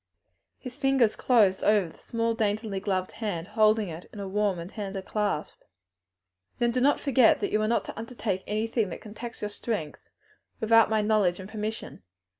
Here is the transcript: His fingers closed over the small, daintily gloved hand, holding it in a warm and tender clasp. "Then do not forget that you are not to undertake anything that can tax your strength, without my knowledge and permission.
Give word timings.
His 0.57 0.75
fingers 0.75 1.15
closed 1.15 1.63
over 1.63 1.89
the 1.89 1.97
small, 1.99 2.33
daintily 2.33 2.79
gloved 2.79 3.11
hand, 3.11 3.49
holding 3.49 3.89
it 3.89 4.09
in 4.11 4.19
a 4.19 4.27
warm 4.27 4.57
and 4.57 4.71
tender 4.71 4.99
clasp. 4.99 5.61
"Then 6.57 6.71
do 6.71 6.81
not 6.81 6.99
forget 6.99 7.39
that 7.39 7.51
you 7.51 7.61
are 7.61 7.67
not 7.67 7.85
to 7.85 7.95
undertake 7.99 8.43
anything 8.47 8.89
that 8.89 9.01
can 9.01 9.13
tax 9.13 9.41
your 9.41 9.49
strength, 9.51 10.09
without 10.59 10.89
my 10.89 11.01
knowledge 11.01 11.39
and 11.39 11.47
permission. 11.47 12.01